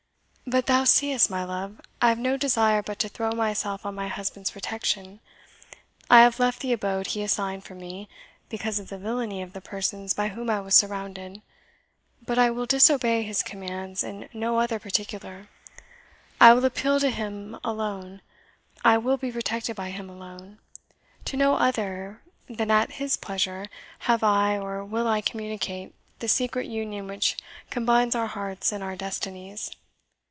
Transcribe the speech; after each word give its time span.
But 0.47 0.65
thou 0.65 0.83
seest, 0.83 1.29
my 1.29 1.45
love, 1.45 1.79
I 2.01 2.09
have 2.09 2.19
no 2.19 2.35
desire 2.35 2.83
but 2.83 2.99
to 2.99 3.07
throw 3.07 3.31
my 3.31 3.53
self 3.53 3.85
on 3.85 3.95
my 3.95 4.09
husband's 4.09 4.51
protection. 4.51 5.21
I 6.09 6.23
have 6.23 6.41
left 6.41 6.59
the 6.59 6.73
abode 6.73 7.07
he 7.07 7.23
assigned 7.23 7.63
for 7.63 7.73
me, 7.73 8.09
because 8.49 8.77
of 8.77 8.89
the 8.89 8.97
villainy 8.97 9.41
of 9.41 9.53
the 9.53 9.61
persons 9.61 10.13
by 10.13 10.27
whom 10.27 10.49
I 10.49 10.59
was 10.59 10.75
surrounded; 10.75 11.41
but 12.25 12.37
I 12.37 12.49
will 12.49 12.65
disobey 12.65 13.23
his 13.23 13.43
commands 13.43 14.03
in 14.03 14.27
no 14.33 14.59
other 14.59 14.77
particular. 14.77 15.47
I 16.41 16.51
will 16.51 16.65
appeal 16.65 16.99
to 16.99 17.11
him 17.11 17.57
alone 17.63 18.21
I 18.83 18.97
will 18.97 19.15
be 19.15 19.31
protected 19.31 19.77
by 19.77 19.91
him 19.91 20.09
alone; 20.09 20.59
to 21.25 21.37
no 21.37 21.55
other, 21.55 22.19
than 22.49 22.69
at 22.69 22.93
his 22.93 23.15
pleasure, 23.15 23.67
have 23.99 24.21
I 24.21 24.57
or 24.57 24.83
will 24.83 25.07
I 25.07 25.21
communicate 25.21 25.95
the 26.19 26.27
secret 26.27 26.67
union 26.67 27.07
which 27.07 27.37
combines 27.69 28.15
our 28.15 28.27
hearts 28.27 28.73
and 28.73 28.83
our 28.83 28.97
destinies. 28.97 29.71